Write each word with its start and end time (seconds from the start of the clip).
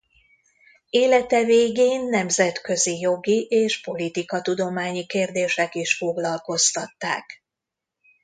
Élete 0.89 1.43
végén 1.43 2.01
nemzetközi 2.05 2.99
jogi 2.99 3.41
és 3.49 3.81
politikatudományi 3.81 5.05
kérdések 5.05 5.75
is 5.75 5.97
foglalkoztatták. 5.97 7.43